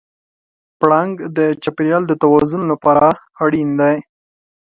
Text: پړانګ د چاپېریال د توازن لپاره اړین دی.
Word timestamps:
پړانګ 0.79 1.13
د 1.37 1.39
چاپېریال 1.63 2.03
د 2.07 2.13
توازن 2.21 2.61
لپاره 2.71 3.07
اړین 3.43 3.69
دی. 3.79 3.95